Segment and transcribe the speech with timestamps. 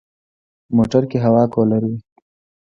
[0.75, 1.97] موټر کې هوا کولر وي.